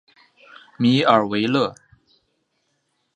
[0.79, 1.75] 米尔维勒。